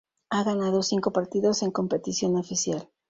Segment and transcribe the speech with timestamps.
[0.31, 2.89] Ha ganado cinco partidos en competición oficial.